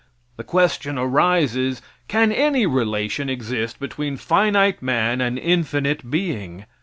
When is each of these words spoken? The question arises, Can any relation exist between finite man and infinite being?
The 0.35 0.43
question 0.43 0.97
arises, 0.97 1.79
Can 2.07 2.31
any 2.31 2.65
relation 2.65 3.29
exist 3.29 3.79
between 3.79 4.17
finite 4.17 4.81
man 4.81 5.21
and 5.21 5.37
infinite 5.37 6.09
being? 6.09 6.65